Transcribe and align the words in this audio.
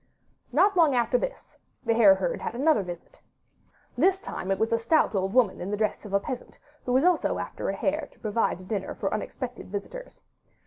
Not 0.51 0.75
long 0.75 0.95
after 0.95 1.19
this 1.19 1.59
the 1.85 1.93
hare 1.93 2.15
herd 2.15 2.41
had 2.41 2.55
another 2.55 2.81
visit. 2.81 3.21
This 3.95 4.19
time 4.19 4.49
it 4.49 4.57
was 4.57 4.73
a 4.73 4.79
stout 4.79 5.13
old 5.13 5.31
woman 5.35 5.61
in 5.61 5.69
the 5.69 5.77
dress 5.77 6.05
of 6.05 6.13
a 6.13 6.19
peasant, 6.19 6.57
who 6.87 7.05
also 7.05 7.35
was 7.35 7.41
after 7.43 7.69
a 7.69 7.75
hare 7.75 8.09
to 8.11 8.17
provide 8.19 8.59
a 8.59 8.63
dinner 8.63 8.95
for 8.95 9.13
unexpected 9.13 9.69
visitors. 9.69 10.21